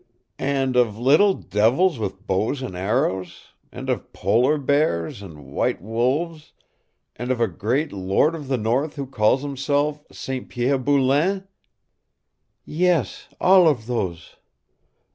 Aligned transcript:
"And 0.39 0.75
of 0.75 0.97
little 0.97 1.35
devils 1.35 1.99
with 1.99 2.25
bows 2.25 2.63
and 2.63 2.75
arrows, 2.75 3.49
and 3.71 3.87
of 3.87 4.11
polar 4.13 4.57
bears, 4.57 5.21
and 5.21 5.45
white 5.53 5.79
wolves, 5.79 6.53
and 7.15 7.29
of 7.29 7.39
a 7.39 7.47
great 7.47 7.93
lord 7.93 8.33
of 8.33 8.47
the 8.47 8.57
north 8.57 8.95
who 8.95 9.05
calls 9.05 9.43
himself 9.43 10.03
St. 10.11 10.49
Pierre 10.49 10.79
Boulain?" 10.79 11.43
"Yes, 12.65 13.27
of 13.33 13.37
all 13.41 13.75
those." 13.75 14.37